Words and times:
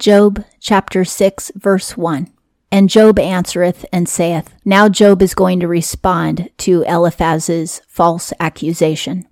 Job 0.00 0.42
chapter 0.60 1.04
6 1.04 1.52
verse 1.56 1.94
1. 1.94 2.30
And 2.72 2.88
Job 2.88 3.18
answereth 3.18 3.84
and 3.92 4.08
saith, 4.08 4.54
Now 4.64 4.88
Job 4.88 5.20
is 5.20 5.34
going 5.34 5.60
to 5.60 5.68
respond 5.68 6.48
to 6.56 6.82
Eliphaz's 6.84 7.82
false 7.86 8.32
accusation. 8.40 9.28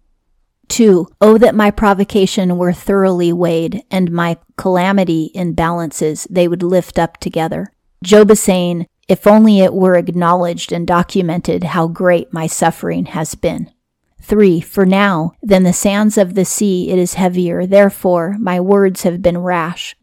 2. 0.69 1.09
Oh, 1.23 1.39
that 1.39 1.55
my 1.55 1.71
provocation 1.71 2.59
were 2.59 2.75
thoroughly 2.75 3.33
weighed, 3.33 3.83
and 3.91 4.13
my 4.13 4.37
calamity 4.59 5.31
in 5.33 5.55
balances, 5.55 6.27
they 6.29 6.47
would 6.47 6.63
lift 6.63 6.99
up 6.99 7.17
together. 7.17 7.73
Job 8.05 8.31
is 8.31 8.41
saying, 8.41 8.87
If 9.09 9.27
only 9.27 9.61
it 9.61 9.73
were 9.73 9.97
acknowledged 9.97 10.71
and 10.71 10.87
documented 10.87 11.65
how 11.65 11.89
great 11.89 12.31
my 12.31 12.47
suffering 12.47 13.07
has 13.07 13.35
been. 13.35 13.73
3. 14.21 14.61
For 14.61 14.85
now, 14.85 15.33
than 15.43 15.63
the 15.63 15.73
sands 15.73 16.19
of 16.19 16.35
the 16.35 16.45
sea, 16.45 16.91
it 16.91 16.99
is 16.99 17.15
heavier. 17.15 17.65
Therefore, 17.65 18.37
my 18.39 18.61
words 18.61 19.05
have 19.05 19.23
been 19.23 19.39
rash. 19.39 19.97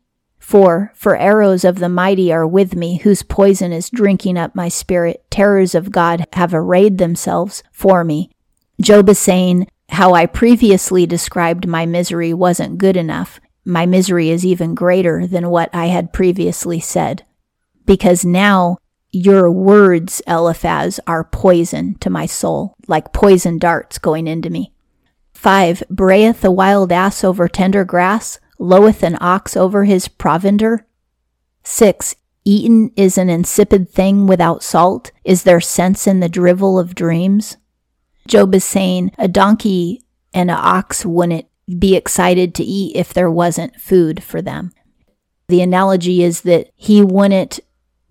4. 0.45 0.91
For 0.93 1.15
arrows 1.15 1.63
of 1.65 1.79
the 1.79 1.89
mighty 1.89 2.31
are 2.31 2.45
with 2.45 2.75
me, 2.75 2.97
whose 2.97 3.23
poison 3.23 3.73
is 3.73 3.89
drinking 3.89 4.37
up 4.37 4.53
my 4.53 4.69
spirit. 4.69 5.25
Terrors 5.31 5.73
of 5.73 5.91
God 5.91 6.27
have 6.33 6.53
arrayed 6.53 6.99
themselves 6.99 7.63
for 7.71 8.03
me. 8.03 8.29
Job 8.79 9.09
is 9.09 9.17
saying, 9.17 9.67
How 9.89 10.13
I 10.13 10.27
previously 10.27 11.07
described 11.07 11.67
my 11.67 11.87
misery 11.87 12.31
wasn't 12.31 12.77
good 12.77 12.95
enough. 12.95 13.39
My 13.65 13.87
misery 13.87 14.29
is 14.29 14.45
even 14.45 14.75
greater 14.75 15.25
than 15.25 15.49
what 15.49 15.73
I 15.73 15.87
had 15.87 16.13
previously 16.13 16.79
said. 16.79 17.25
Because 17.87 18.23
now 18.23 18.77
your 19.11 19.49
words, 19.49 20.21
Eliphaz, 20.27 20.99
are 21.07 21.23
poison 21.23 21.95
to 22.01 22.11
my 22.11 22.27
soul, 22.27 22.75
like 22.87 23.13
poison 23.13 23.57
darts 23.57 23.97
going 23.97 24.27
into 24.27 24.51
me. 24.51 24.71
5. 25.33 25.85
Brayeth 25.89 26.45
a 26.45 26.51
wild 26.51 26.91
ass 26.91 27.23
over 27.23 27.47
tender 27.47 27.83
grass, 27.83 28.39
loweth 28.57 29.03
an 29.03 29.17
ox 29.21 29.55
over 29.57 29.85
his 29.85 30.07
provender. 30.07 30.85
6. 31.63 32.15
Eaten 32.43 32.91
is 32.95 33.17
an 33.17 33.29
insipid 33.29 33.89
thing 33.89 34.27
without 34.27 34.63
salt. 34.63 35.11
Is 35.23 35.43
there 35.43 35.59
sense 35.59 36.05
in 36.05 36.19
the 36.19 36.29
drivel 36.29 36.77
of 36.77 36.95
dreams? 36.95 37.57
Job 38.27 38.53
is 38.53 38.63
saying 38.63 39.11
a 39.17 39.27
donkey 39.27 40.03
and 40.33 40.51
an 40.51 40.57
ox 40.59 41.05
wouldn't 41.05 41.47
be 41.79 41.95
excited 41.95 42.53
to 42.55 42.63
eat 42.63 42.95
if 42.95 43.13
there 43.13 43.31
wasn't 43.31 43.79
food 43.81 44.23
for 44.23 44.41
them. 44.41 44.71
The 45.47 45.61
analogy 45.61 46.23
is 46.23 46.41
that 46.41 46.69
he 46.75 47.01
wouldn't 47.01 47.59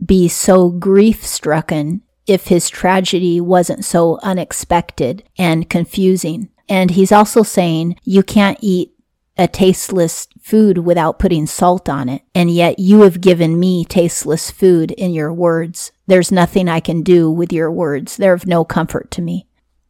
be 0.05 0.29
so 0.29 0.71
grief 0.71 1.25
stricken 1.25 2.03
if 2.27 2.49
his 2.49 2.69
tragedy 2.69 3.41
wasn't 3.41 3.85
so 3.85 4.19
unexpected 4.23 5.23
and 5.37 5.69
confusing. 5.69 6.49
And 6.69 6.93
he's 6.93 7.13
also 7.13 7.43
saying 7.43 7.99
you 8.03 8.23
can't 8.23 8.59
eat 8.61 8.93
a 9.37 9.47
tasteless 9.47 10.29
food 10.45 10.77
without 10.77 11.19
putting 11.19 11.47
salt 11.47 11.89
on 11.89 12.11
it. 12.11 12.23
And 12.35 12.51
yet 12.51 12.79
you 12.79 13.01
have 13.01 13.23
given 13.23 13.59
me 13.59 13.83
tasteless 13.85 14.51
food 14.51 14.91
in 14.91 15.13
your 15.13 15.33
words. 15.33 15.91
There's 16.07 16.31
nothing 16.31 16.69
I 16.69 16.81
can 16.81 17.03
do 17.03 17.31
with 17.31 17.51
your 17.51 17.71
words. 17.71 18.19
They're 18.19 18.35
of 18.35 18.47
no 18.47 18.63
comfort 18.63 19.11
to 19.13 19.23
me. 19.23 19.47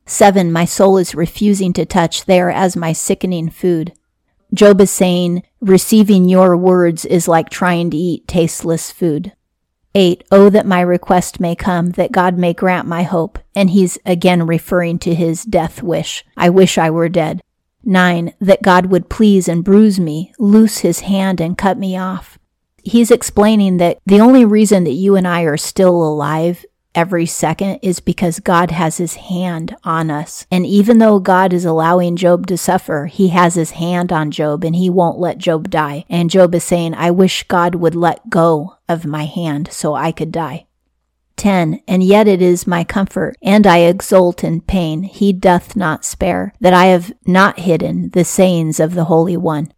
Seven, 0.07 0.53
my 0.53 0.65
soul 0.65 0.97
is 0.97 1.15
refusing 1.15 1.73
to 1.73 1.85
touch. 1.85 2.27
They 2.27 2.41
are 2.41 2.51
as 2.51 2.77
my 2.77 2.93
sickening 2.93 3.51
food. 3.51 3.95
Job 4.53 4.81
is 4.81 4.93
saying, 4.93 5.43
receiving 5.61 6.29
your 6.29 6.57
words 6.57 7.05
is 7.05 7.27
like 7.27 7.51
trying 7.51 7.91
to 7.91 7.97
eat 7.97 8.29
tasteless 8.29 8.93
food. 8.93 9.33
8. 9.97 10.23
Oh, 10.31 10.51
that 10.51 10.67
my 10.67 10.81
request 10.81 11.41
may 11.41 11.57
come, 11.57 11.91
that 11.93 12.13
God 12.13 12.39
may 12.39 12.53
grant 12.53 12.87
my 12.87 13.03
hope. 13.03 13.41
And 13.57 13.71
he's 13.71 13.99
again 14.07 14.47
referring 14.47 15.01
to 15.01 15.15
his 15.15 15.45
death 15.45 15.83
wish. 15.83 16.25
I 16.37 16.49
wish 16.49 16.79
I 16.79 16.91
were 16.91 17.09
dead. 17.09 17.41
9. 17.87 18.35
That 18.41 18.63
God 18.63 18.87
would 18.87 19.09
please 19.09 19.49
and 19.49 19.65
bruise 19.65 20.01
me, 20.01 20.33
loose 20.39 20.79
his 20.79 21.01
hand 21.01 21.41
and 21.41 21.59
cut 21.59 21.79
me 21.79 21.97
off. 21.97 22.39
He's 22.83 23.11
explaining 23.11 23.79
that 23.79 23.99
the 24.05 24.21
only 24.21 24.45
reason 24.45 24.85
that 24.85 24.93
you 24.93 25.17
and 25.17 25.27
I 25.27 25.43
are 25.43 25.57
still 25.57 26.03
alive 26.03 26.65
every 26.95 27.27
second 27.27 27.81
is 27.83 28.01
because 28.01 28.41
God 28.41 28.71
has 28.71 28.99
his 28.99 29.15
hand 29.15 29.77
on 29.85 30.11
us. 30.11 30.47
And 30.51 30.65
even 30.65 30.99
though 30.99 31.19
God 31.19 31.53
is 31.53 31.65
allowing 31.65 32.17
Job 32.17 32.47
to 32.47 32.57
suffer, 32.57 33.07
he 33.07 33.29
has 33.29 33.55
his 33.55 33.73
hand 33.73 34.13
on 34.13 34.31
Job 34.31 34.65
and 34.65 34.77
he 34.77 34.89
won't 34.89 35.19
let 35.19 35.39
Job 35.39 35.71
die. 35.71 36.05
And 36.09 36.31
Job 36.31 36.55
is 36.55 36.65
saying, 36.65 36.95
I 36.95 37.11
wish 37.11 37.43
God 37.45 37.75
would 37.75 37.95
let 37.95 38.31
go 38.31 38.77
of 38.89 39.05
my 39.05 39.25
hand 39.25 39.71
so 39.73 39.95
I 39.95 40.13
could 40.13 40.33
die. 40.33 40.67
10. 41.45 41.83
And 41.87 42.03
yet 42.03 42.27
it 42.27 42.41
is 42.41 42.67
my 42.67 42.85
comfort, 42.85 43.37
and 43.43 43.67
I 43.67 43.81
exult 43.81 44.43
in 44.43 44.63
pain. 44.63 45.03
He 45.03 45.31
doth 45.31 45.77
not 45.77 46.03
spare, 46.03 46.55
that 46.59 46.73
I 46.73 46.87
have 46.87 47.13
not 47.27 47.59
hidden 47.59 48.09
the 48.15 48.25
sayings 48.25 48.81
of 48.81 48.95
the 48.95 49.05
Holy 49.05 49.37
One. 49.37 49.71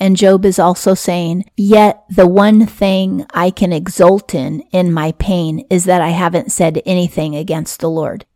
And 0.00 0.16
Job 0.16 0.44
is 0.44 0.58
also 0.58 0.94
saying, 0.94 1.48
Yet 1.56 2.02
the 2.10 2.26
one 2.26 2.66
thing 2.66 3.24
I 3.32 3.52
can 3.52 3.72
exult 3.72 4.34
in 4.34 4.62
in 4.72 4.92
my 4.92 5.12
pain 5.12 5.64
is 5.70 5.84
that 5.84 6.02
I 6.02 6.08
haven't 6.08 6.50
said 6.50 6.82
anything 6.84 7.36
against 7.36 7.78
the 7.78 7.88
Lord. 7.88 8.26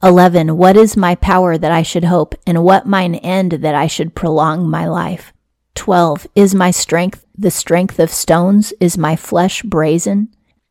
11. 0.00 0.56
What 0.56 0.76
is 0.76 0.96
my 0.96 1.16
power 1.16 1.58
that 1.58 1.72
I 1.72 1.82
should 1.82 2.04
hope, 2.04 2.36
and 2.46 2.62
what 2.62 2.86
mine 2.86 3.16
end 3.16 3.50
that 3.50 3.74
I 3.74 3.88
should 3.88 4.14
prolong 4.14 4.70
my 4.70 4.86
life? 4.86 5.32
12. 5.74 6.28
Is 6.36 6.54
my 6.54 6.70
strength 6.70 7.26
the 7.36 7.50
strength 7.50 7.98
of 7.98 8.12
stones? 8.12 8.72
Is 8.78 8.96
my 8.96 9.16
flesh 9.16 9.62
brazen? 9.62 10.28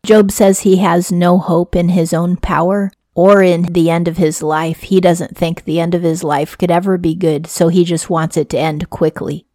Job 0.07 0.31
says 0.31 0.61
he 0.61 0.77
has 0.77 1.11
no 1.11 1.37
hope 1.37 1.75
in 1.75 1.89
his 1.89 2.13
own 2.13 2.37
power 2.37 2.93
or 3.13 3.43
in 3.43 3.63
the 3.63 3.89
end 3.89 4.07
of 4.07 4.15
his 4.15 4.41
life. 4.41 4.83
He 4.83 5.01
doesn't 5.01 5.35
think 5.35 5.65
the 5.65 5.81
end 5.81 5.93
of 5.93 6.01
his 6.01 6.23
life 6.23 6.57
could 6.57 6.71
ever 6.71 6.97
be 6.97 7.13
good, 7.13 7.45
so 7.45 7.67
he 7.67 7.83
just 7.83 8.09
wants 8.09 8.37
it 8.37 8.49
to 8.51 8.57
end 8.57 8.89
quickly. 8.89 9.45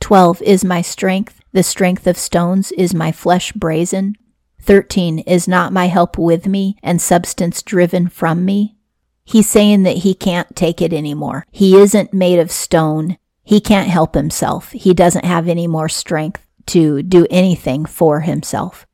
12. 0.00 0.42
Is 0.42 0.62
my 0.62 0.82
strength 0.82 1.40
the 1.52 1.62
strength 1.62 2.06
of 2.06 2.18
stones? 2.18 2.70
Is 2.72 2.92
my 2.92 3.12
flesh 3.12 3.52
brazen? 3.52 4.16
13. 4.60 5.20
Is 5.20 5.48
not 5.48 5.72
my 5.72 5.86
help 5.86 6.18
with 6.18 6.46
me 6.46 6.76
and 6.82 7.00
substance 7.00 7.62
driven 7.62 8.10
from 8.10 8.44
me? 8.44 8.76
He's 9.24 9.48
saying 9.48 9.84
that 9.84 9.98
he 9.98 10.12
can't 10.12 10.54
take 10.54 10.82
it 10.82 10.92
anymore. 10.92 11.46
He 11.50 11.78
isn't 11.78 12.12
made 12.12 12.40
of 12.40 12.50
stone. 12.50 13.16
He 13.42 13.58
can't 13.58 13.88
help 13.88 14.14
himself. 14.14 14.72
He 14.72 14.92
doesn't 14.92 15.24
have 15.24 15.48
any 15.48 15.66
more 15.66 15.88
strength 15.88 16.46
to 16.66 17.02
do 17.02 17.26
anything 17.30 17.86
for 17.86 18.20
himself. 18.20 18.86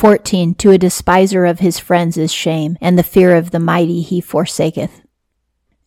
14. 0.00 0.54
To 0.54 0.70
a 0.70 0.78
despiser 0.78 1.44
of 1.44 1.58
his 1.58 1.78
friends 1.78 2.16
is 2.16 2.32
shame, 2.32 2.78
and 2.80 2.98
the 2.98 3.02
fear 3.02 3.36
of 3.36 3.50
the 3.50 3.58
mighty 3.58 4.00
he 4.00 4.22
forsaketh. 4.22 5.02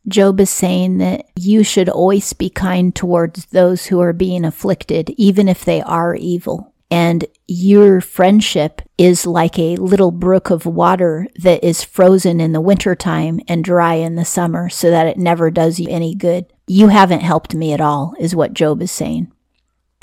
Job 0.07 0.39
is 0.39 0.51
saying 0.51 0.99
that 0.99 1.25
you 1.35 1.63
should 1.63 1.89
always 1.89 2.31
be 2.31 2.51
kind 2.51 2.95
towards 2.95 3.47
those 3.47 3.87
who 3.87 3.99
are 4.01 4.13
being 4.13 4.45
afflicted, 4.45 5.09
even 5.17 5.49
if 5.49 5.65
they 5.65 5.81
are 5.81 6.13
evil. 6.13 6.75
And 6.91 7.25
your 7.47 8.01
friendship 8.01 8.83
is 8.99 9.25
like 9.25 9.57
a 9.57 9.77
little 9.77 10.11
brook 10.11 10.51
of 10.51 10.67
water 10.67 11.25
that 11.41 11.63
is 11.63 11.83
frozen 11.83 12.39
in 12.39 12.51
the 12.51 12.61
wintertime 12.61 13.39
and 13.47 13.63
dry 13.63 13.95
in 13.95 14.13
the 14.13 14.25
summer 14.25 14.69
so 14.69 14.91
that 14.91 15.07
it 15.07 15.17
never 15.17 15.49
does 15.49 15.79
you 15.79 15.87
any 15.89 16.13
good. 16.13 16.45
You 16.67 16.89
haven't 16.89 17.21
helped 17.21 17.55
me 17.55 17.73
at 17.73 17.81
all, 17.81 18.13
is 18.19 18.35
what 18.35 18.53
Job 18.53 18.79
is 18.83 18.91
saying. 18.91 19.32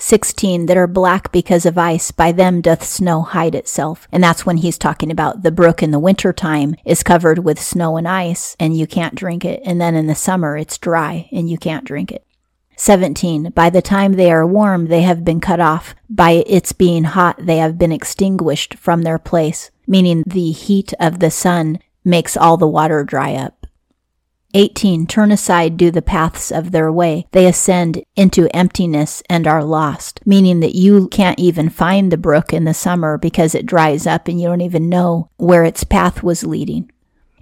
16 0.01 0.67
that 0.67 0.77
are 0.77 0.87
black 0.87 1.31
because 1.31 1.67
of 1.67 1.79
ice, 1.79 2.11
by 2.11 2.33
them 2.33 2.61
doth 2.61 2.83
snow 2.83 3.23
hide 3.23 3.55
itself. 3.55 4.09
And 4.11 4.23
that's 4.23 4.47
when 4.47 4.59
he's 4.59 4.79
talking 4.79 5.11
about 5.11 5.43
the 5.43 5.53
brook 5.53 5.83
in 5.83 5.91
the 5.91 5.99
winter 5.99 6.33
time 6.33 6.75
is 6.85 7.03
covered 7.03 7.41
with 7.41 7.61
snow 7.61 7.97
and 7.97 8.09
ice 8.09 8.57
and 8.59 8.77
you 8.77 8.87
can't 8.87 9.15
drink 9.15 9.45
it. 9.45 9.61
And 9.65 9.81
then 9.81 9.95
in 9.95 10.07
the 10.07 10.15
summer 10.15 10.57
it's 10.57 10.79
dry 10.79 11.29
and 11.33 11.51
you 11.51 11.59
can't 11.59 11.85
drink 11.85 12.11
it. 12.11 12.27
17. 12.77 13.51
By 13.51 13.69
the 13.69 13.83
time 13.83 14.15
they 14.15 14.33
are 14.33 14.47
warm, 14.47 14.87
they 14.87 15.03
have 15.03 15.23
been 15.23 15.39
cut 15.39 15.61
off. 15.61 15.95
By 16.09 16.43
its 16.47 16.73
being 16.73 17.05
hot, 17.05 17.37
they 17.39 17.59
have 17.59 17.77
been 17.77 17.93
extinguished 17.93 18.75
from 18.75 19.03
their 19.03 19.19
place, 19.19 19.71
meaning 19.87 20.25
the 20.27 20.51
heat 20.51 20.95
of 20.99 21.19
the 21.19 21.31
sun 21.31 21.79
makes 22.07 22.39
all 22.39 22.57
the 22.57 22.67
water 22.67 23.05
dry 23.05 23.35
up. 23.35 23.60
18. 24.55 25.07
Turn 25.07 25.33
aside, 25.33 25.77
do 25.77 25.91
the 25.91 26.03
paths 26.03 26.51
of 26.51 26.71
their 26.71 26.91
way. 26.93 27.27
They 27.33 27.47
ascend 27.47 28.03
into 28.17 28.55
emptiness 28.55 29.23
and 29.29 29.47
are 29.47 29.65
lost, 29.65 30.21
meaning 30.27 30.61
that 30.61 30.75
you 30.75 31.09
can't 31.09 31.39
even 31.39 31.69
find 31.69 32.11
the 32.11 32.17
brook 32.17 32.53
in 32.53 32.65
the 32.65 32.75
summer 32.75 33.19
because 33.19 33.55
it 33.55 33.67
dries 33.67 34.07
up 34.07 34.29
and 34.29 34.41
you 34.41 34.49
don't 34.49 34.61
even 34.61 34.89
know 34.89 35.29
where 35.37 35.65
its 35.65 35.85
path 35.85 36.23
was 36.23 36.45
leading. 36.45 36.91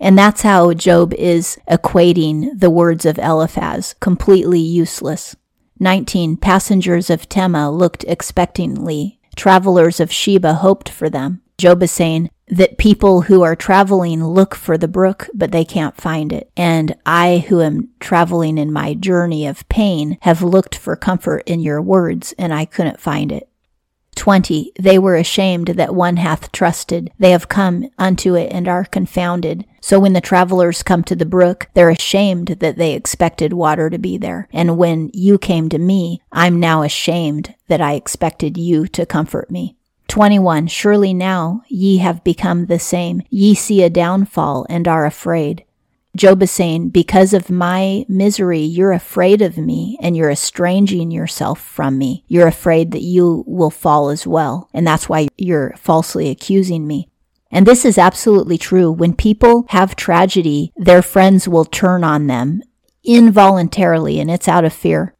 And 0.00 0.16
that's 0.16 0.43
how 0.43 0.75
Job 0.75 1.12
is 1.14 1.58
equating 1.69 2.58
the 2.58 2.70
words 2.70 3.05
of 3.05 3.19
Eliphaz, 3.19 3.94
completely 4.00 4.61
useless. 4.61 5.34
19. 5.81 6.37
Passengers 6.37 7.11
of 7.11 7.28
Tema 7.28 7.70
looked 7.70 8.04
expectantly. 8.04 9.20
Travelers 9.37 10.00
of 10.00 10.12
Sheba 10.12 10.54
hoped 10.54 10.88
for 10.88 11.08
them. 11.08 11.40
Job 11.56 11.82
is 11.82 11.90
saying, 11.90 12.31
that 12.50 12.78
people 12.78 13.22
who 13.22 13.42
are 13.42 13.56
traveling 13.56 14.24
look 14.24 14.54
for 14.54 14.78
the 14.78 14.88
brook, 14.88 15.28
but 15.34 15.52
they 15.52 15.64
can't 15.64 15.96
find 15.96 16.32
it. 16.32 16.50
And 16.56 16.94
I, 17.04 17.44
who 17.48 17.60
am 17.60 17.90
traveling 18.00 18.58
in 18.58 18.72
my 18.72 18.94
journey 18.94 19.46
of 19.46 19.68
pain, 19.68 20.18
have 20.22 20.42
looked 20.42 20.76
for 20.76 20.96
comfort 20.96 21.42
in 21.46 21.60
your 21.60 21.82
words, 21.82 22.34
and 22.38 22.52
I 22.52 22.64
couldn't 22.64 23.00
find 23.00 23.32
it. 23.32 23.48
20. 24.18 24.72
They 24.80 24.98
were 24.98 25.14
ashamed 25.14 25.68
that 25.68 25.94
one 25.94 26.16
hath 26.16 26.50
trusted. 26.50 27.12
They 27.20 27.30
have 27.30 27.48
come 27.48 27.88
unto 27.98 28.34
it 28.34 28.52
and 28.52 28.66
are 28.66 28.84
confounded. 28.84 29.64
So 29.80 30.00
when 30.00 30.12
the 30.12 30.20
travelers 30.20 30.82
come 30.82 31.04
to 31.04 31.14
the 31.14 31.24
brook, 31.24 31.68
they're 31.74 31.88
ashamed 31.88 32.48
that 32.58 32.76
they 32.76 32.94
expected 32.94 33.52
water 33.52 33.88
to 33.88 33.98
be 33.98 34.18
there. 34.18 34.48
And 34.52 34.76
when 34.76 35.10
you 35.14 35.38
came 35.38 35.68
to 35.68 35.78
me, 35.78 36.20
I'm 36.32 36.58
now 36.58 36.82
ashamed 36.82 37.54
that 37.68 37.80
I 37.80 37.94
expected 37.94 38.58
you 38.58 38.88
to 38.88 39.06
comfort 39.06 39.52
me. 39.52 39.77
21. 40.08 40.66
Surely 40.66 41.14
now 41.14 41.62
ye 41.69 41.99
have 41.99 42.25
become 42.25 42.66
the 42.66 42.78
same. 42.78 43.22
Ye 43.31 43.55
see 43.55 43.82
a 43.82 43.90
downfall 43.90 44.66
and 44.69 44.88
are 44.88 45.06
afraid. 45.06 45.64
Job 46.16 46.43
is 46.43 46.50
saying, 46.50 46.88
because 46.88 47.32
of 47.32 47.50
my 47.50 48.05
misery, 48.08 48.60
you're 48.60 48.93
afraid 48.93 49.40
of 49.40 49.56
me 49.56 49.96
and 50.00 50.16
you're 50.16 50.31
estranging 50.31 51.10
yourself 51.10 51.60
from 51.60 51.96
me. 51.96 52.25
You're 52.26 52.49
afraid 52.49 52.90
that 52.90 53.02
you 53.02 53.44
will 53.46 53.70
fall 53.70 54.08
as 54.08 54.26
well. 54.26 54.69
And 54.75 54.87
that's 54.87 55.08
why 55.08 55.28
you're 55.37 55.75
falsely 55.76 56.31
accusing 56.31 56.87
me. 56.87 57.08
And 57.50 57.66
this 57.66 57.84
is 57.84 57.99
absolutely 57.99 58.58
true. 58.58 58.90
When 58.90 59.14
people 59.14 59.66
have 59.69 59.94
tragedy, 59.94 60.72
their 60.76 61.02
friends 61.02 61.46
will 61.46 61.64
turn 61.64 62.02
on 62.02 62.26
them 62.26 62.62
involuntarily 63.04 64.19
and 64.19 64.31
it's 64.31 64.49
out 64.49 64.64
of 64.64 64.72
fear. 64.72 65.14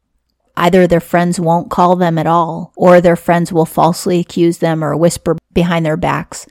Either 0.57 0.87
their 0.87 0.99
friends 0.99 1.39
won't 1.39 1.71
call 1.71 1.95
them 1.95 2.17
at 2.17 2.27
all, 2.27 2.73
or 2.75 2.99
their 2.99 3.15
friends 3.15 3.53
will 3.53 3.65
falsely 3.65 4.19
accuse 4.19 4.57
them 4.57 4.83
or 4.83 4.95
whisper 4.95 5.37
behind 5.53 5.85
their 5.85 5.97
backs 5.97 6.45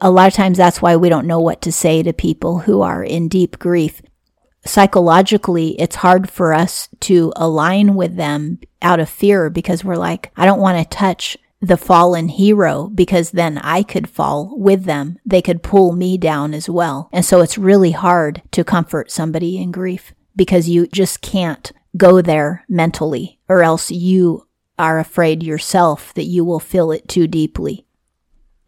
a 0.00 0.10
lot 0.10 0.28
of 0.28 0.34
times 0.34 0.58
that's 0.58 0.80
why 0.80 0.96
we 0.96 1.08
don't 1.08 1.26
know 1.26 1.40
what 1.40 1.62
to 1.62 1.72
say 1.72 2.02
to 2.02 2.12
people 2.12 2.60
who 2.60 2.82
are 2.82 3.02
in 3.02 3.28
deep 3.28 3.58
grief. 3.58 4.00
Psychologically, 4.64 5.80
it's 5.80 5.96
hard 5.96 6.30
for 6.30 6.52
us 6.52 6.88
to 7.00 7.32
align 7.36 7.94
with 7.94 8.16
them 8.16 8.58
out 8.82 9.00
of 9.00 9.08
fear 9.08 9.50
because 9.50 9.84
we're 9.84 9.96
like, 9.96 10.30
I 10.36 10.46
don't 10.46 10.60
want 10.60 10.78
to 10.78 10.96
touch 10.96 11.36
the 11.60 11.76
fallen 11.76 12.28
hero 12.28 12.88
because 12.94 13.32
then 13.32 13.58
I 13.58 13.82
could 13.82 14.08
fall 14.08 14.54
with 14.56 14.84
them. 14.84 15.18
They 15.26 15.42
could 15.42 15.62
pull 15.62 15.92
me 15.92 16.16
down 16.16 16.54
as 16.54 16.68
well. 16.68 17.08
And 17.12 17.24
so 17.24 17.40
it's 17.40 17.58
really 17.58 17.92
hard 17.92 18.42
to 18.52 18.62
comfort 18.62 19.10
somebody 19.10 19.58
in 19.58 19.72
grief 19.72 20.12
because 20.38 20.70
you 20.70 20.86
just 20.86 21.20
can't 21.20 21.72
go 21.98 22.22
there 22.22 22.64
mentally 22.68 23.38
or 23.48 23.62
else 23.62 23.90
you 23.90 24.46
are 24.78 24.98
afraid 24.98 25.42
yourself 25.42 26.14
that 26.14 26.24
you 26.24 26.44
will 26.44 26.60
feel 26.60 26.90
it 26.92 27.08
too 27.08 27.26
deeply. 27.26 27.84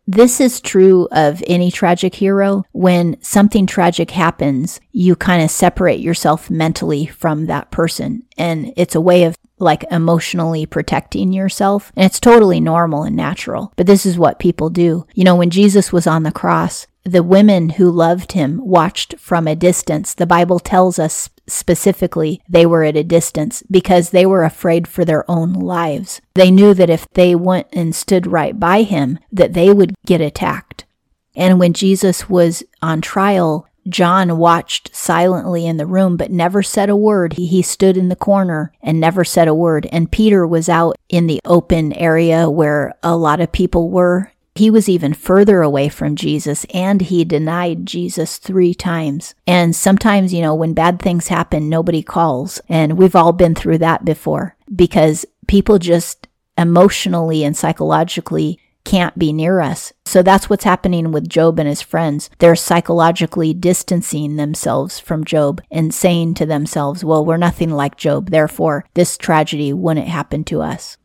This 0.07 0.41
is 0.41 0.61
true 0.61 1.07
of 1.13 1.41
any 1.47 1.71
tragic 1.71 2.17
hero. 2.17 2.65
When 2.73 3.17
something 3.23 3.65
tragic 3.65 4.11
happens, 4.11 4.81
you 4.91 5.15
kind 5.15 5.41
of 5.41 5.53
separate 5.53 6.01
yourself 6.01 6.51
mentally 6.51 7.07
from 7.07 7.47
that 7.47 7.71
person. 7.71 8.25
And 8.37 8.73
it's 8.77 8.97
a 8.97 9.01
way 9.01 9.23
of 9.23 9.37
like 9.61 9.85
emotionally 9.89 10.67
protecting 10.67 11.33
yourself. 11.33 11.93
And 11.95 12.07
it's 12.07 12.19
totally 12.19 12.59
normal 12.59 13.05
and 13.05 13.15
natural. 13.15 13.73
But 13.77 13.87
this 13.87 14.05
is 14.05 14.19
what 14.19 14.41
people 14.41 14.69
do. 14.69 15.07
You 15.15 15.23
know, 15.23 15.37
when 15.37 15.51
Jesus 15.51 15.93
was 15.93 16.09
on 16.09 16.25
the 16.25 16.33
cross, 16.33 16.89
the 17.05 17.23
women 17.23 17.71
who 17.71 17.91
loved 17.91 18.33
him 18.33 18.61
watched 18.63 19.19
from 19.19 19.47
a 19.47 19.55
distance. 19.55 20.13
The 20.13 20.27
Bible 20.27 20.59
tells 20.59 20.99
us 20.99 21.31
specifically 21.51 22.41
they 22.49 22.67
were 22.67 22.85
at 22.85 22.97
a 22.97 23.05
distance 23.05 23.63
because 23.71 24.11
they 24.11 24.27
were 24.27 24.45
afraid 24.45 24.87
for 24.87 25.05
their 25.05 25.29
own 25.31 25.53
lives. 25.53 26.21
They 26.35 26.51
knew 26.51 26.75
that 26.75 26.91
if 26.91 27.07
they 27.15 27.35
went 27.35 27.67
and 27.73 27.95
stood 27.95 28.27
right 28.27 28.59
by 28.59 28.83
him, 28.83 29.19
that 29.33 29.55
they 29.55 29.73
would 29.73 29.95
get 30.07 30.21
attacked. 30.21 30.85
And 31.35 31.61
when 31.61 31.73
Jesus 31.73 32.29
was 32.29 32.63
on 32.83 33.01
trial, 33.01 33.67
John 33.89 34.39
watched 34.39 34.95
silently 34.95 35.67
in 35.67 35.77
the 35.77 35.87
room, 35.87 36.17
but 36.17 36.31
never 36.31 36.63
said 36.63 36.91
a 36.91 36.97
word. 36.97 37.35
He, 37.35 37.63
stood 37.63 37.97
in 37.97 38.09
the 38.09 38.17
corner 38.17 38.73
and 38.83 39.01
never 39.01 39.25
said 39.25 39.49
a 39.49 39.55
word. 39.55 39.87
And 39.91 40.11
Peter 40.11 40.47
was 40.47 40.69
out 40.69 40.97
in 41.09 41.27
the 41.27 41.41
open 41.45 41.93
area 41.95 42.51
where 42.51 42.95
a 43.03 43.17
lot 43.17 43.41
of 43.41 43.53
people 43.53 43.91
were. 43.91 44.33
He 44.61 44.71
was 44.71 44.91
even 44.91 45.15
further 45.15 45.63
away 45.63 45.89
from 45.89 46.17
Jesus 46.17 46.67
and 46.75 47.01
he 47.01 47.25
denied 47.25 47.87
Jesus 47.87 48.37
three 48.37 48.75
times. 48.75 49.35
And 49.47 49.75
sometimes, 49.75 50.35
you 50.35 50.43
know, 50.43 50.55
when 50.55 50.75
bad 50.75 51.01
things 51.01 51.29
happen, 51.29 51.71
nobody 51.71 52.03
calls. 52.03 52.61
And 52.69 52.99
we've 52.99 53.17
all 53.17 53.33
been 53.33 53.55
through 53.55 53.79
that 53.79 54.05
before 54.05 54.59
because 54.77 55.25
people 55.49 55.79
just 55.79 56.29
emotionally 56.59 57.43
and 57.43 57.57
psychologically 57.57 58.59
can't 58.85 59.19
be 59.19 59.33
near 59.33 59.61
us. 59.61 59.95
So 60.05 60.23
that's 60.23 60.51
what's 60.51 60.65
happening 60.65 61.11
with 61.11 61.27
Job 61.27 61.59
and 61.59 61.67
his 61.67 61.81
friends. 61.81 62.29
They're 62.39 62.55
psychologically 62.55 63.55
distancing 63.55 64.37
themselves 64.37 64.99
from 64.99 65.25
Job 65.25 65.63
and 65.71 65.95
saying 65.95 66.35
to 66.35 66.45
themselves, 66.45 67.03
well, 67.03 67.25
we're 67.25 67.39
nothing 67.39 67.71
like 67.71 67.97
Job. 67.97 68.29
Therefore, 68.29 68.85
this 68.93 69.17
tragedy 69.17 69.73
wouldn't 69.73 70.09
happen 70.09 70.45
to 70.45 70.61
us. 70.61 70.99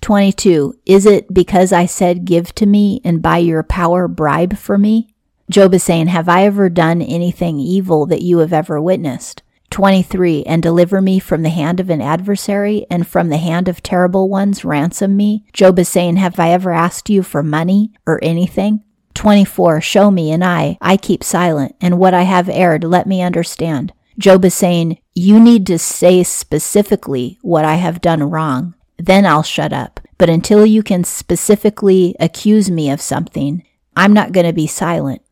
22. 0.00 0.78
Is 0.86 1.06
it 1.06 1.32
because 1.32 1.72
I 1.72 1.86
said, 1.86 2.24
Give 2.24 2.54
to 2.54 2.66
me, 2.66 3.00
and 3.04 3.22
by 3.22 3.38
your 3.38 3.62
power 3.62 4.08
bribe 4.08 4.56
for 4.56 4.78
me? 4.78 5.14
Job 5.50 5.74
is 5.74 5.82
saying, 5.82 6.08
Have 6.08 6.28
I 6.28 6.44
ever 6.44 6.68
done 6.68 7.02
anything 7.02 7.58
evil 7.58 8.06
that 8.06 8.22
you 8.22 8.38
have 8.38 8.52
ever 8.52 8.80
witnessed? 8.80 9.42
23. 9.70 10.44
And 10.44 10.62
deliver 10.62 11.02
me 11.02 11.18
from 11.18 11.42
the 11.42 11.50
hand 11.50 11.78
of 11.80 11.90
an 11.90 12.00
adversary, 12.00 12.86
and 12.90 13.06
from 13.06 13.28
the 13.28 13.36
hand 13.38 13.68
of 13.68 13.82
terrible 13.82 14.28
ones 14.28 14.64
ransom 14.64 15.16
me? 15.16 15.44
Job 15.52 15.78
is 15.78 15.88
saying, 15.88 16.16
Have 16.16 16.38
I 16.38 16.50
ever 16.50 16.72
asked 16.72 17.10
you 17.10 17.22
for 17.22 17.42
money 17.42 17.92
or 18.06 18.18
anything? 18.22 18.82
24. 19.14 19.80
Show 19.80 20.10
me, 20.10 20.30
and 20.30 20.44
I, 20.44 20.78
I 20.80 20.96
keep 20.96 21.24
silent, 21.24 21.74
and 21.80 21.98
what 21.98 22.14
I 22.14 22.22
have 22.22 22.48
erred, 22.48 22.84
let 22.84 23.06
me 23.06 23.20
understand. 23.20 23.92
Job 24.18 24.44
is 24.44 24.54
saying, 24.54 24.98
You 25.14 25.40
need 25.40 25.66
to 25.66 25.78
say 25.78 26.22
specifically 26.22 27.38
what 27.42 27.64
I 27.64 27.74
have 27.74 28.00
done 28.00 28.22
wrong 28.22 28.74
then 28.98 29.24
I'll 29.24 29.42
shut 29.42 29.72
up. 29.72 30.00
But 30.18 30.28
until 30.28 30.66
you 30.66 30.82
can 30.82 31.04
specifically 31.04 32.16
accuse 32.18 32.70
me 32.70 32.90
of 32.90 33.00
something, 33.00 33.64
I'm 33.96 34.12
not 34.12 34.32
going 34.32 34.46
to 34.46 34.52
be 34.52 34.66
silent. 34.66 35.22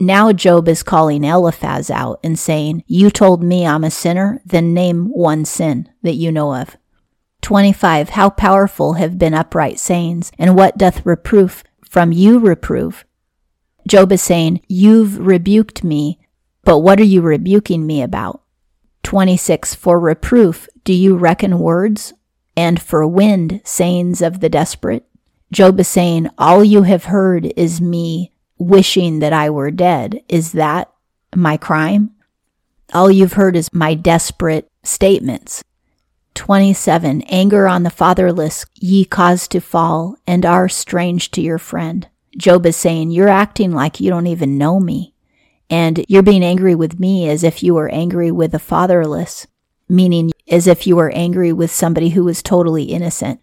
Now 0.00 0.32
Job 0.32 0.68
is 0.68 0.82
calling 0.82 1.22
Eliphaz 1.22 1.90
out 1.90 2.18
and 2.24 2.36
saying, 2.36 2.82
You 2.88 3.10
told 3.10 3.42
me 3.42 3.64
I'm 3.64 3.84
a 3.84 3.90
sinner, 3.90 4.42
then 4.44 4.74
name 4.74 5.06
one 5.06 5.44
sin 5.44 5.88
that 6.02 6.14
you 6.14 6.32
know 6.32 6.54
of. 6.54 6.76
25. 7.42 8.10
How 8.10 8.30
powerful 8.30 8.94
have 8.94 9.18
been 9.18 9.34
upright 9.34 9.78
sayings, 9.78 10.32
and 10.38 10.56
what 10.56 10.76
doth 10.76 11.06
reproof 11.06 11.62
from 11.88 12.10
you 12.10 12.40
reprove? 12.40 13.04
Job 13.86 14.10
is 14.10 14.22
saying, 14.22 14.62
You've 14.66 15.18
rebuked 15.18 15.84
me, 15.84 16.18
but 16.64 16.80
what 16.80 16.98
are 16.98 17.04
you 17.04 17.20
rebuking 17.20 17.86
me 17.86 18.02
about? 18.02 18.42
26. 19.04 19.74
For 19.74 20.00
reproof, 20.00 20.68
do 20.82 20.92
you 20.92 21.16
reckon 21.16 21.58
words? 21.60 22.14
And 22.56 22.80
for 22.80 23.06
wind, 23.06 23.60
sayings 23.64 24.22
of 24.22 24.40
the 24.40 24.48
desperate. 24.48 25.04
Job 25.52 25.78
is 25.80 25.88
saying, 25.88 26.28
All 26.38 26.64
you 26.64 26.82
have 26.82 27.04
heard 27.04 27.52
is 27.56 27.80
me 27.80 28.32
wishing 28.58 29.18
that 29.18 29.32
I 29.32 29.50
were 29.50 29.70
dead. 29.70 30.22
Is 30.28 30.52
that 30.52 30.90
my 31.34 31.56
crime? 31.56 32.10
All 32.92 33.10
you've 33.10 33.34
heard 33.34 33.56
is 33.56 33.72
my 33.72 33.94
desperate 33.94 34.68
statements. 34.82 35.62
27. 36.34 37.22
Anger 37.22 37.68
on 37.68 37.84
the 37.84 37.90
fatherless 37.90 38.66
ye 38.74 39.04
cause 39.04 39.46
to 39.48 39.60
fall 39.60 40.16
and 40.26 40.44
are 40.44 40.68
strange 40.68 41.30
to 41.32 41.40
your 41.40 41.58
friend. 41.58 42.08
Job 42.36 42.66
is 42.66 42.76
saying, 42.76 43.10
You're 43.10 43.28
acting 43.28 43.72
like 43.72 44.00
you 44.00 44.10
don't 44.10 44.26
even 44.26 44.58
know 44.58 44.80
me. 44.80 45.14
And 45.70 46.04
you're 46.08 46.22
being 46.22 46.44
angry 46.44 46.74
with 46.74 47.00
me 47.00 47.28
as 47.28 47.42
if 47.42 47.62
you 47.62 47.74
were 47.74 47.88
angry 47.88 48.30
with 48.30 48.52
the 48.52 48.58
fatherless 48.58 49.46
meaning 49.88 50.30
as 50.48 50.66
if 50.66 50.86
you 50.86 50.96
were 50.96 51.10
angry 51.10 51.52
with 51.52 51.70
somebody 51.70 52.10
who 52.10 52.24
was 52.24 52.42
totally 52.42 52.84
innocent. 52.84 53.40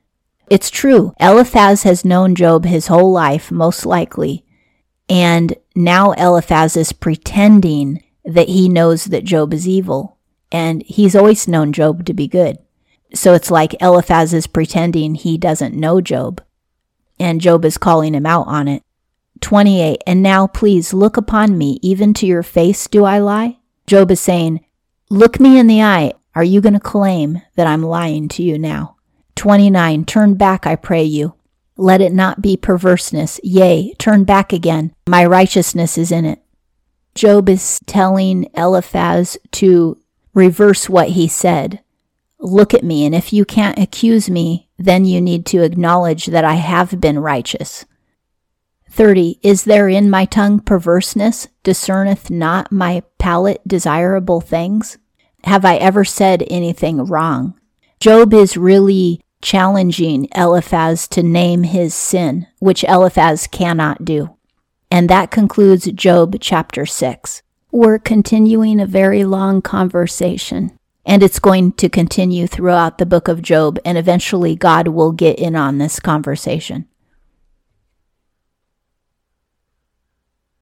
It's 0.49 0.69
true. 0.69 1.13
Eliphaz 1.19 1.83
has 1.83 2.03
known 2.03 2.35
Job 2.35 2.65
his 2.65 2.87
whole 2.87 3.11
life, 3.11 3.51
most 3.51 3.85
likely. 3.85 4.45
And 5.07 5.55
now 5.75 6.11
Eliphaz 6.11 6.75
is 6.75 6.93
pretending 6.93 8.03
that 8.25 8.49
he 8.49 8.69
knows 8.69 9.05
that 9.05 9.23
Job 9.23 9.53
is 9.53 9.67
evil. 9.67 10.17
And 10.51 10.83
he's 10.83 11.15
always 11.15 11.47
known 11.47 11.71
Job 11.73 12.05
to 12.05 12.13
be 12.13 12.27
good. 12.27 12.57
So 13.13 13.33
it's 13.33 13.51
like 13.51 13.81
Eliphaz 13.81 14.33
is 14.33 14.47
pretending 14.47 15.15
he 15.15 15.37
doesn't 15.37 15.75
know 15.75 16.01
Job. 16.01 16.41
And 17.19 17.41
Job 17.41 17.65
is 17.65 17.77
calling 17.77 18.13
him 18.13 18.25
out 18.25 18.47
on 18.47 18.67
it. 18.67 18.83
28. 19.41 20.01
And 20.05 20.21
now 20.21 20.47
please 20.47 20.93
look 20.93 21.17
upon 21.17 21.57
me, 21.57 21.79
even 21.81 22.13
to 22.15 22.25
your 22.25 22.43
face 22.43 22.87
do 22.87 23.05
I 23.05 23.19
lie? 23.19 23.57
Job 23.87 24.11
is 24.11 24.19
saying, 24.19 24.65
Look 25.09 25.39
me 25.39 25.59
in 25.59 25.67
the 25.67 25.81
eye. 25.81 26.13
Are 26.33 26.43
you 26.43 26.61
going 26.61 26.73
to 26.73 26.79
claim 26.79 27.41
that 27.55 27.67
I'm 27.67 27.83
lying 27.83 28.27
to 28.29 28.43
you 28.43 28.57
now? 28.57 28.95
29. 29.35 30.05
Turn 30.05 30.35
back, 30.35 30.65
I 30.65 30.75
pray 30.75 31.03
you. 31.03 31.35
Let 31.77 32.01
it 32.01 32.13
not 32.13 32.41
be 32.41 32.57
perverseness. 32.57 33.39
Yea, 33.43 33.93
turn 33.95 34.23
back 34.23 34.53
again. 34.53 34.93
My 35.07 35.25
righteousness 35.25 35.97
is 35.97 36.11
in 36.11 36.25
it. 36.25 36.41
Job 37.15 37.49
is 37.49 37.79
telling 37.85 38.49
Eliphaz 38.53 39.37
to 39.51 39.97
reverse 40.33 40.89
what 40.89 41.09
he 41.09 41.27
said. 41.27 41.81
Look 42.39 42.73
at 42.73 42.83
me, 42.83 43.05
and 43.05 43.13
if 43.13 43.33
you 43.33 43.45
can't 43.45 43.77
accuse 43.77 44.29
me, 44.29 44.69
then 44.77 45.05
you 45.05 45.21
need 45.21 45.45
to 45.47 45.63
acknowledge 45.63 46.27
that 46.27 46.45
I 46.45 46.55
have 46.55 47.01
been 47.01 47.19
righteous. 47.19 47.85
30. 48.89 49.39
Is 49.41 49.63
there 49.63 49.87
in 49.87 50.09
my 50.09 50.25
tongue 50.25 50.59
perverseness? 50.59 51.47
Discerneth 51.63 52.29
not 52.29 52.71
my 52.71 53.03
palate 53.19 53.61
desirable 53.67 54.41
things? 54.41 54.97
Have 55.43 55.65
I 55.65 55.75
ever 55.77 56.05
said 56.05 56.43
anything 56.49 57.05
wrong? 57.05 57.59
Job 57.99 58.33
is 58.33 58.57
really 58.57 59.21
challenging 59.41 60.27
Eliphaz 60.35 61.07
to 61.09 61.23
name 61.23 61.63
his 61.63 61.93
sin, 61.93 62.47
which 62.59 62.83
Eliphaz 62.83 63.47
cannot 63.47 64.05
do. 64.05 64.35
And 64.89 65.09
that 65.09 65.31
concludes 65.31 65.91
Job 65.91 66.35
chapter 66.39 66.85
6. 66.85 67.41
We're 67.71 67.99
continuing 67.99 68.79
a 68.79 68.85
very 68.85 69.23
long 69.23 69.61
conversation, 69.61 70.77
and 71.05 71.23
it's 71.23 71.39
going 71.39 71.71
to 71.73 71.89
continue 71.89 72.45
throughout 72.45 72.97
the 72.97 73.05
book 73.05 73.27
of 73.27 73.41
Job, 73.41 73.79
and 73.85 73.97
eventually 73.97 74.55
God 74.55 74.89
will 74.89 75.11
get 75.11 75.39
in 75.39 75.55
on 75.55 75.77
this 75.77 75.99
conversation. 75.99 76.87